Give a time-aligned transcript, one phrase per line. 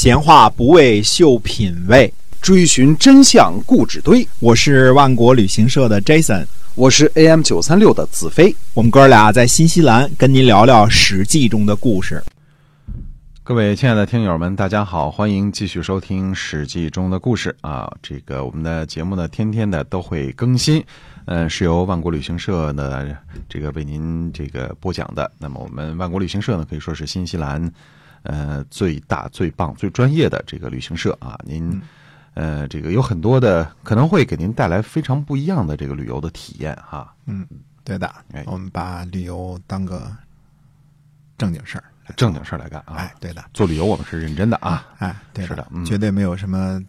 [0.00, 4.24] 闲话不为秀品味，追寻真相故纸堆。
[4.38, 8.54] 我是万国旅行社的 Jason，我是 AM 九三六的子飞。
[8.74, 12.22] 我们哥俩在新西兰跟您聊聊《史记》中的故事。
[13.42, 17.92] 各位亲爱的听友们，大家好，欢迎继续收听《史记》中的故事啊！
[18.00, 20.80] 这个我们的节目呢，天天的都会更新，
[21.24, 23.18] 嗯，是由万国旅行社的
[23.48, 25.28] 这个为您这个播讲的。
[25.40, 27.60] 那么我们万国旅行社呢，可以说是新西兰
[28.22, 31.38] 呃最大、最棒、最专业的这个旅行社啊。
[31.44, 31.80] 您
[32.34, 37.14] 呃这个有很多的可能会给您带来非常不一样的这个旅游的体验哈。
[37.26, 37.46] 嗯，
[37.84, 40.10] 对的，哎我们把旅游当个
[41.36, 41.84] 正经事儿。
[42.16, 42.94] 正经事儿来干啊！
[42.96, 44.86] 哎，对的，做旅游我们是认真的啊。
[44.96, 46.82] 哎，对是的嗯绝对没有什么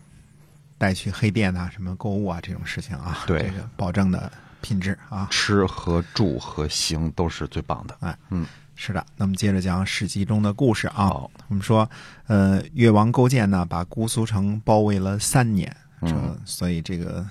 [0.77, 3.18] 带去黑店呐、什么购物啊这种事情啊。
[3.27, 5.27] 对这个保证的品质啊。
[5.30, 7.98] 吃和住和行都是最棒的。
[7.99, 8.46] 哎，嗯，
[8.82, 11.08] 是的，那么接着讲《史记》中的故事啊。
[11.08, 11.88] 好我们说，
[12.28, 15.70] 呃，越王勾践呢，把姑苏城包围了三年，
[16.00, 17.27] 这、嗯所以这个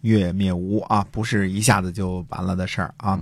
[0.00, 3.16] 越灭吴啊，不是一下子就完了的事儿啊。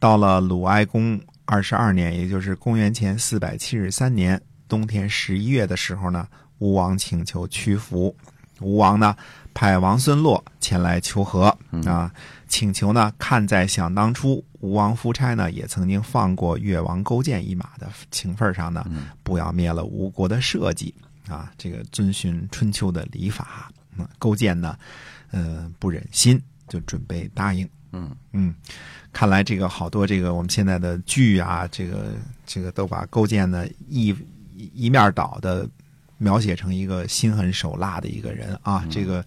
[0.00, 6.26] 到了鲁哀公二十二年，也就是公元前四百七十三年冬天十一月的时候呢，
[6.58, 8.12] 吴王请求屈服，
[8.60, 9.14] 吴王呢
[9.54, 12.10] 派王孙洛前来求和啊，
[12.48, 18.84] 请求呢看在想当初吴王夫差呢也曾经放过越王勾践一马的情分上呢，
[19.22, 20.92] 不要灭了吴国的社稷
[21.28, 23.70] 啊，这个遵循春秋的礼法。
[23.98, 24.76] 嗯，勾践呢，
[25.30, 27.66] 呃，不忍心，就准备答应。
[27.92, 28.54] 嗯嗯，
[29.10, 32.12] 看来这个好多这个我们现在的剧啊，这个
[32.44, 34.14] 这个都把勾践呢一
[34.54, 35.66] 一一面倒的
[36.18, 39.24] 描写成一个心狠手辣的一个人啊，这个。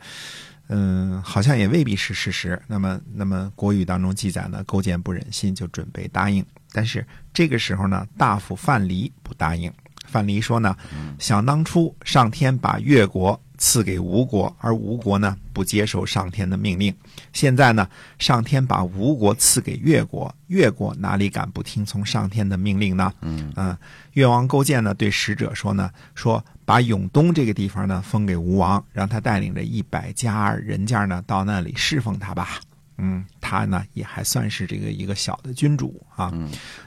[0.71, 2.61] 嗯，好像也未必是事实。
[2.67, 6.45] 那么，那么国语当中记载呢，勾践不忍心，就准备答应。
[6.71, 9.73] 但是这个时候呢，大夫范蠡不答应。
[10.05, 10.77] 范蠡说呢，
[11.17, 16.91] 想当初上天把越国赐给吴国，而吴国呢不接受上天的命令。
[17.31, 23.13] 现在呢，上天把吴国赐给越国，越国哪里敢不听从上天的命令呢？
[23.21, 23.77] 嗯
[24.13, 32.59] 越王勾践呢对使者说呢，说把永东这个地方呢封给吴王，让他带领着一百家人家呢到那里侍奉他吧。
[32.97, 36.33] 嗯，他呢也还算是这个一个小的君主啊。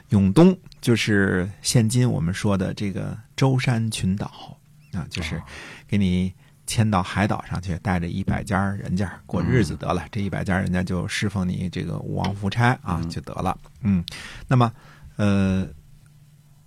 [0.09, 4.57] 永东就是现今我们说的这个舟山群岛
[4.91, 5.41] 啊，就是
[5.87, 6.31] 给你
[6.65, 10.05] 迁到海岛上去，带着一百家人家过日子得了。
[10.11, 13.57] 这一百家人家就侍奉你这个吴王夫差啊，就得了。
[13.81, 14.03] 嗯，
[14.47, 14.71] 那么
[15.17, 15.67] 呃，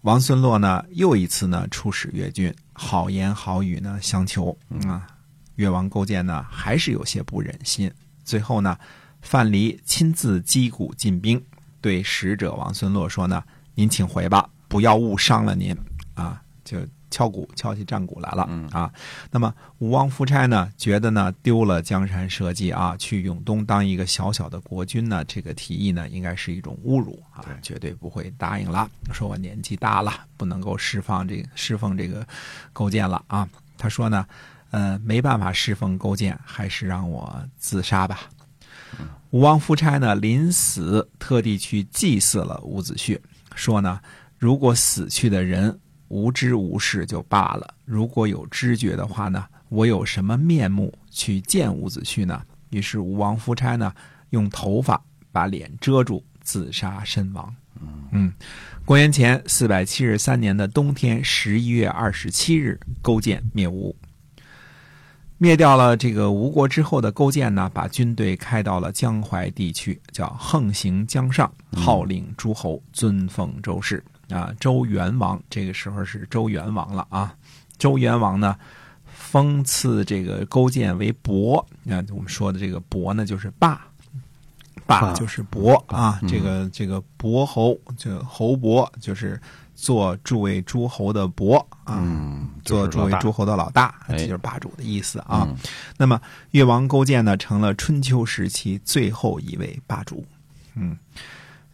[0.02, 4.56] 王孙洛呢又一次呢出使越郡，好言好语呢相求
[4.86, 5.06] 啊。
[5.56, 7.90] 越王勾践呢还是有些不忍心，
[8.24, 8.78] 最后呢，
[9.22, 11.42] 范蠡亲自击鼓进兵，
[11.80, 13.42] 对使者王孙洛说呢
[13.74, 15.74] ：“您请回吧，不要误伤了您
[16.12, 16.78] 啊！”就
[17.16, 18.92] 敲鼓敲起战鼓来了啊。
[19.30, 28.86] 那么吴王夫差呢，觉得呢丢了江山社稷啊，去永东当一个小小的国君呢，这个提议呢应该是一种侮辱啊，绝对不会答应了。
[29.14, 32.26] 说我年纪大了，不能够释放这个侍奉这个
[32.74, 33.48] 勾践了啊。
[33.78, 34.26] 他说呢，
[34.72, 38.28] 呃，没办法侍奉勾践，还是让我自杀吧。
[39.30, 43.18] 吴王夫差呢，临死特地去祭祀了伍子胥，
[43.54, 44.00] 说呢，
[44.38, 45.78] 如果死去的人
[46.08, 52.42] 无知无识就罢了，如果有知觉的话呢，我有什么面目去见伍子胥呢？
[52.70, 53.92] 于是吴王夫差呢，
[54.30, 55.02] 用头发
[55.32, 57.54] 把脸遮住，自杀身亡。
[58.10, 58.32] 嗯，
[58.84, 63.94] 公元前四百七十三年的冬天十一月二十七日，勾践灭吴。
[65.38, 74.54] 灭掉了这个吴国之后的勾践呢，把军队开到了江淮地区，叫横行江上，号令诸侯，尊奉周氏啊。
[74.58, 77.34] 周元王这个时候是周元王了啊。
[77.78, 78.56] 周元王呢，
[79.04, 83.86] 封赐这个勾践为伯，那我们说的这个伯呢，就是霸。
[84.86, 89.40] 霸霸就是伯啊，这个这个伯侯，就侯伯，就是
[89.74, 95.44] 做诸位诸侯的伯啊，嗯，做诸位诸侯的老大，哎这就是霸主的意思啊。
[95.50, 95.56] 嗯
[95.96, 96.20] 那么
[96.52, 100.24] 越王勾践呢，成了春秋时期最后一位霸主。
[100.76, 100.96] 嗯，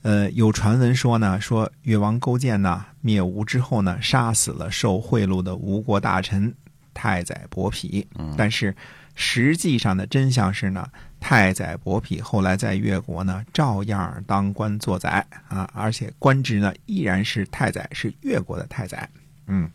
[0.03, 6.53] 呃，有传闻说呢，说越王勾践呢灭吴之后呢，杀死了受贿赂的吴国大臣
[6.93, 8.05] 太宰伯嚭。
[8.37, 8.75] 但是
[9.15, 10.89] 实际上的真相是呢，
[11.21, 19.09] 太宰伯嚭后来在越国呢，照样当官做宰啊，而且官职呢依然是太宰，是越国的太宰。
[19.47, 19.71] 嗯，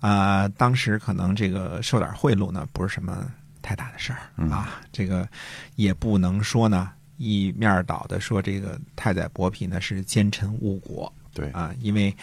[0.00, 3.26] 啊、当时可能这个受点贿赂呢，不是什么
[3.62, 4.18] 太大的事儿
[4.50, 5.26] 啊，这个
[5.76, 12.14] 也不能说呢一面倒的说这个太宰伯嚭呢是奸臣误国，对啊，因为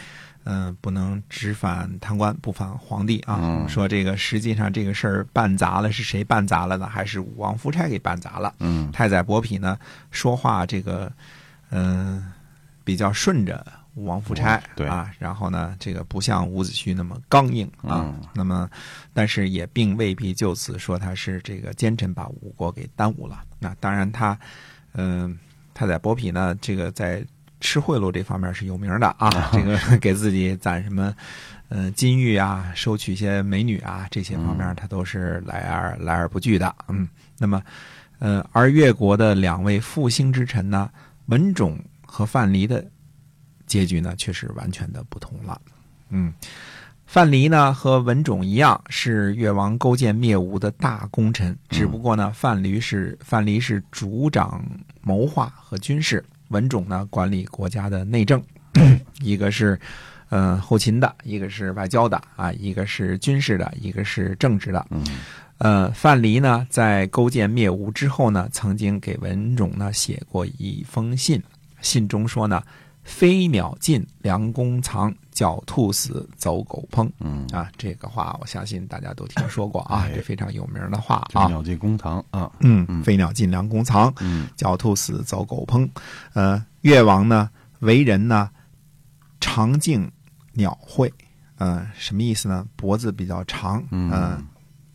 [0.43, 3.37] 嗯、不能只反贪官不反皇帝啊。
[3.43, 6.87] 嗯说这个实际上这个事儿办砸了，是谁办砸了呢？
[6.87, 8.51] 还是武王夫差给办砸了？
[8.59, 9.77] 嗯太宰伯嚭呢
[10.09, 11.11] 说话这个
[11.69, 12.33] 嗯、
[12.83, 18.01] 比较顺着武王夫差、对啊，然后呢这个不像伍子胥那么刚硬啊。
[18.01, 18.67] 嗯那么
[19.13, 23.43] 但是也并未必就此说他是这个奸臣把吴国给耽误了。
[23.59, 24.35] 那当然他
[24.93, 25.37] 嗯、
[25.73, 27.25] 太宰伯嚭呢这个在
[27.59, 31.13] 吃贿赂这方面是有名的啊，这个给自己攒什么。
[31.69, 36.75] 呃，金玉啊，收取一些美女啊，这些方面他都是来而来而不拒的。
[36.89, 37.07] 嗯，
[37.37, 37.63] 那么，
[38.19, 40.91] 呃，而越国的两位复兴之臣呢，
[41.27, 42.85] 文种和范蠡的
[43.65, 45.61] 结局呢，却是完全的不同了。
[46.09, 46.33] 嗯，
[47.11, 54.63] 范蠡呢和文种一样，是越王勾践灭吴的大功臣，只不过呢，范蠡是范蠡是主掌
[55.01, 58.41] 谋划和军事，文种呢管理国家的内政，
[59.19, 59.77] 一个是。
[60.29, 64.87] 呃，后勤的，一个是外交的啊，一个是军事的，一个是政治的。
[64.89, 65.03] 嗯
[65.57, 71.43] 呃，范蠡呢，在勾践灭吴之后呢，曾经给文种呢写过一封信，
[71.81, 72.63] 信中说呢
[73.03, 81.45] ：“飞鸟尽，良弓藏；狡兔死，走狗烹。”嗯，啊，这个话我相信大家都听说过啊，哎这非常有名的话啊。
[81.45, 84.13] 就鸟尽弓藏啊，嗯，嗯飞鸟尽，良弓藏。
[84.19, 85.89] 嗯狡兔死，走狗烹。
[86.33, 87.49] 呃，越王呢，
[87.79, 88.49] 为人呢，
[89.39, 90.11] 长颈
[90.53, 91.11] 鸟喙，
[91.57, 92.65] 呃，什么意思呢？
[92.75, 94.43] 脖子比较长，嗯呃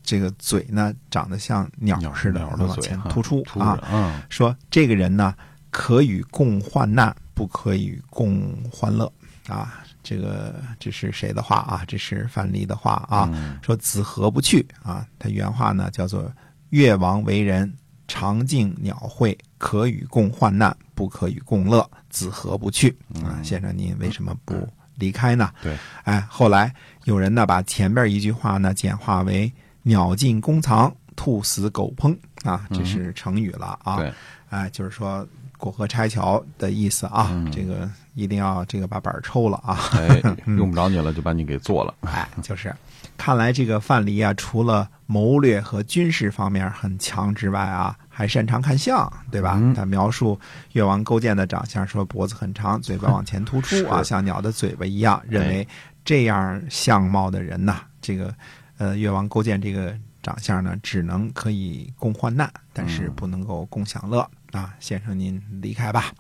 [0.03, 3.77] 这个嘴呢长得像鸟鸟似的，鸟的往前突出啊。
[3.91, 5.35] 嗯说这个人呢，
[5.77, 9.13] 可与共患难，不可与共欢乐
[9.47, 9.85] 啊。
[10.03, 11.85] 这个这是谁的话啊？
[11.87, 13.29] 这是范蠡的话啊。
[13.35, 15.07] 嗯说子何不去啊？
[15.19, 16.33] 他原话呢叫做
[16.71, 17.71] “越王为人，
[18.09, 23.37] 常敬鸟会，可与共患难，不可与共乐，子何不去啊？
[23.43, 24.55] 先生您为什么不
[24.95, 25.53] 离开呢？
[25.63, 26.75] 对，哎，后来
[27.05, 29.53] 有人呢把前边一句话呢简化为
[29.85, 33.97] “鸟尽弓藏，兔死狗烹”啊，这是成语了啊。
[33.97, 34.15] 对，
[34.49, 35.27] 哎，就是说
[35.57, 37.29] 过河拆桥的意思啊。
[37.33, 39.79] 嗯这个一定要这个把板儿抽了啊。
[39.95, 41.95] 哎，用不着你了，就把你给做了。
[42.01, 42.75] 哎，就是，
[43.19, 49.59] 看来这个范蠡啊，除了谋略和军事方面很强之外啊，还擅长看相，对吧？
[49.61, 50.39] 嗯他描述
[50.73, 55.67] 越王勾践的长相，说脖子很长，嘴巴往前突出 啊，像鸟的嘴巴一样，认为
[56.03, 58.35] 这样相貌的人呐，这个
[58.79, 64.27] 呃越王勾践这个长相呢，只能可以共患难，但是不能够共享乐。
[64.57, 66.15] 啊，先生您离开吧。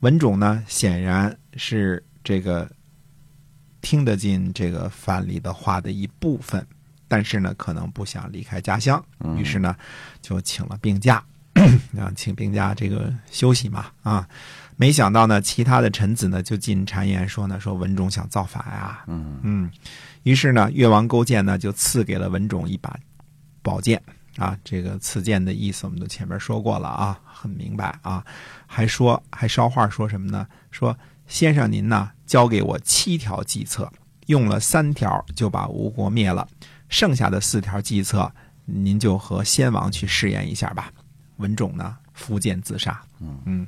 [0.00, 2.70] 文种呢，显然是这个
[3.80, 6.64] 听得进这个范蠡的话的一部分，
[7.08, 9.02] 但是呢，可能不想离开家乡，
[9.38, 9.74] 于是呢，
[10.20, 11.24] 就请了病假，
[11.98, 14.28] 啊，请病假这个休息嘛，啊，
[14.76, 19.40] 没想到呢，其他的臣子呢就进谗言说呢，说文种想造反呀，嗯。
[19.42, 19.70] 嗯，
[20.24, 22.94] 于是呢，越王勾践呢就赐给了文种一把
[23.62, 24.02] 宝剑
[24.38, 28.24] 啊，这个赐剑的意思我们都前面说过了啊，很明白啊，
[28.66, 30.46] 还说还捎话说什么呢？
[30.70, 30.96] 说
[31.26, 33.92] 先生您呢交给我七条计策，
[34.26, 36.48] 用了三条就把吴国灭了，
[36.88, 38.32] 剩下的四条计策
[38.64, 40.92] 您就和先王去试验一下吧。
[41.36, 43.02] 文种呢伏剑自杀，
[43.44, 43.66] 嗯。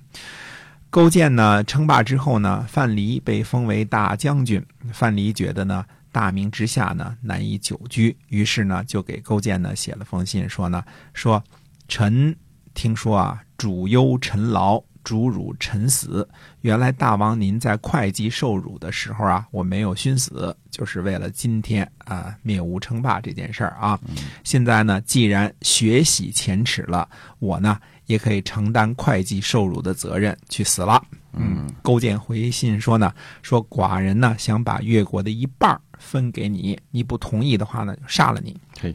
[0.93, 4.61] 勾践呢称霸之后呢，范蠡被封为大将军。
[4.93, 10.83] 范蠡觉得呢，大名之下呢难以久居，于是呢就给勾践呢写了封信，说呢
[11.15, 11.43] 说
[11.89, 12.35] 臣
[12.75, 16.29] 听说啊，主忧臣劳，主辱臣死。
[16.61, 23.99] 原来大王您在会稽受辱的时候啊，我没有殉死，就是为了今天啊灭吴称霸这件事儿啊。
[24.45, 31.03] 现在呢，既然血洗前耻了，我呢也可以承担会稽受辱的责任，去死了。
[31.33, 33.13] 嗯，勾践回信说呢，
[33.43, 38.57] 说寡人呢想把越国的一半儿分给你，你不同意的话呢，就杀了你。
[38.81, 38.93] 嘿，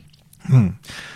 [0.50, 0.74] 嗯，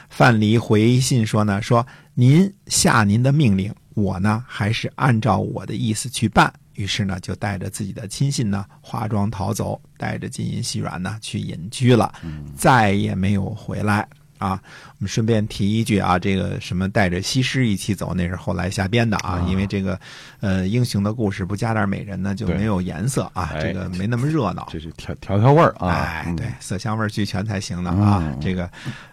[0.08, 6.54] 范蠡回信说呢，说您下您的命令，我呢还是按照我的意思去办。
[6.76, 12.14] 于是呢，就带着自己的亲信呢，化妆逃走，带着金银细软呢去隐居了，
[12.56, 14.08] 再也没有回来。
[14.40, 20.00] 啊，我们顺便提一句啊，这个什么带着西施一起走，那是后来瞎编的啊，啊因为这个，
[20.40, 24.68] 呃，英雄的故事不加点美人呢，就没有颜色啊，哎这个没那么热闹。
[24.72, 26.26] 这是调调调味儿啊。
[26.36, 28.24] 对，，色香味俱全才行呢啊。
[28.26, 28.68] 嗯这个，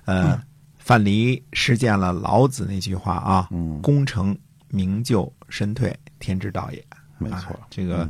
[0.07, 0.41] 呃，
[0.79, 4.37] 范蠡实践了老子那句话啊，嗯功成
[4.69, 6.79] 名就身退，天之道也。
[6.89, 7.59] 啊没错。
[7.71, 8.07] 这个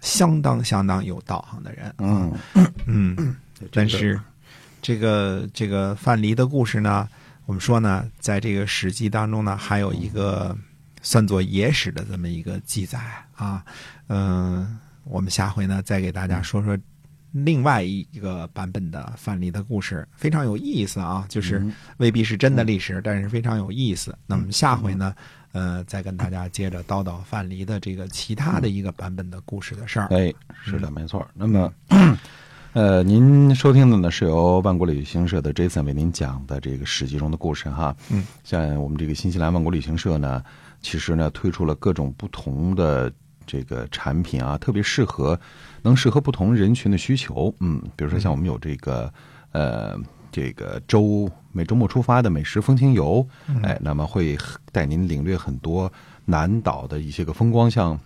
[0.00, 1.92] 相当相当有道行的人。
[1.98, 2.32] 嗯，
[2.86, 3.36] 嗯，
[3.72, 4.20] 但是
[4.84, 7.08] 这个这个范蠡的故事呢，
[7.46, 10.54] 我们说呢，在这个《史记》当中呢，还有一个
[11.00, 13.00] 算作野史的这么一个记载
[13.34, 13.64] 啊。
[14.08, 16.76] 嗯、我们下回呢再给大家说说
[17.32, 24.14] 另外一个版本的范蠡的故事，非常有意思啊，就是嗯未必是真的历史，但是非常有意思。
[24.26, 25.14] 那么下回呢，
[25.52, 30.08] 呃，再跟大家接着叨叨范蠡的这个其他的一个版本的故事的事儿。
[30.08, 30.30] 哎，
[30.62, 31.26] 是的，没错。
[31.32, 31.72] 那么，
[32.74, 37.94] 呃，您收听的呢是由万国旅行社的 Jason 为您讲的这个《史记》中的故事哈。
[38.10, 40.42] 嗯，像我们这个新西兰万国旅行社呢，
[40.82, 43.12] 其实呢推出了各种不同的
[43.46, 45.38] 这个产品啊，特别适合
[45.82, 47.54] 能适合不同人群的需求。
[47.60, 49.08] 嗯，比如说像我们有这个
[49.52, 49.96] 呃
[50.32, 53.24] 这个周每周末出发的美食风情游，
[53.62, 54.36] 哎，那么会
[54.72, 55.92] 带您领略很多
[56.24, 57.96] 南岛的一些个风光，像。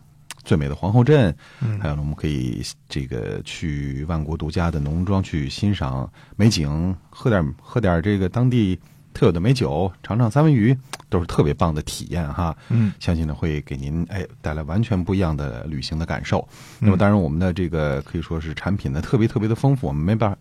[0.44, 1.34] 最美的皇后镇，
[1.80, 8.78] 还有呢，我们可以这个去万国独家的农庄去欣赏美景，喝点喝点这个当地
[9.12, 10.76] 特有的美酒，尝尝三文鱼，
[11.08, 12.56] 都是特别棒的体验哈。
[12.68, 16.46] 嗯，相信呢会给您哎带来完全不一样的旅行的感受。
[16.78, 20.38] 那么当然，我们的这个可以说是产品呢特别特别的丰富，我们没办法。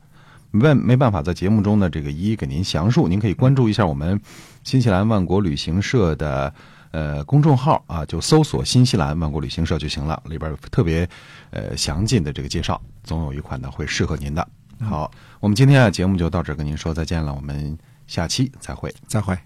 [0.50, 3.06] 没办没办法在节目中呢，这个一一给您详述。
[3.06, 4.20] 您可以关注一下我们
[4.64, 6.52] 新西兰万国旅行社的
[6.92, 11.08] 呃公众号啊，就搜索“新西兰万国旅行社”就行了，里边有特别
[11.52, 14.48] 呃详尽的这个介绍，总有一款呢会适合您的。
[14.82, 18.94] 好，我们今天啊节目就到这儿，跟您说再见了，我们下期再会。
[19.08, 19.38] 再会。